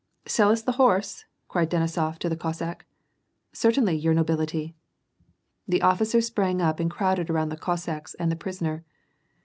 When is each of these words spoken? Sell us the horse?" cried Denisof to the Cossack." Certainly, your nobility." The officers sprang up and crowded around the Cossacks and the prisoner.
Sell 0.25 0.49
us 0.49 0.63
the 0.63 0.71
horse?" 0.81 1.25
cried 1.47 1.69
Denisof 1.69 2.17
to 2.17 2.27
the 2.27 2.35
Cossack." 2.35 2.87
Certainly, 3.53 3.97
your 3.97 4.15
nobility." 4.15 4.73
The 5.67 5.83
officers 5.83 6.25
sprang 6.25 6.59
up 6.59 6.79
and 6.79 6.89
crowded 6.89 7.29
around 7.29 7.49
the 7.49 7.55
Cossacks 7.57 8.15
and 8.15 8.31
the 8.31 8.35
prisoner. 8.35 8.83